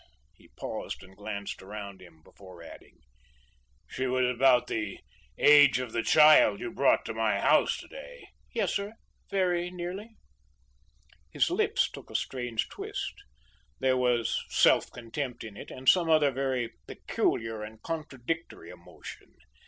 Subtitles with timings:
[0.33, 3.01] He paused and glanced about him before adding,
[3.87, 4.97] "She was about the
[5.37, 8.93] age of the child you brought to my house to day." "Yes, sir,
[9.29, 10.15] very nearly."
[11.29, 13.13] His lips took a strange twist.
[13.79, 19.35] There was self contempt in it, and some other very peculiar and contradictory emotion.